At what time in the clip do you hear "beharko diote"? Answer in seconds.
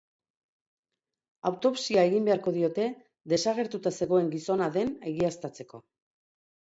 2.29-2.87